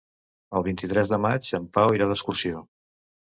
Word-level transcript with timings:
El 0.59 0.63
vint-i-tres 0.67 1.11
de 1.11 1.19
maig 1.27 1.51
en 1.59 1.69
Pau 1.77 1.95
irà 1.99 2.09
d'excursió. 2.13 2.65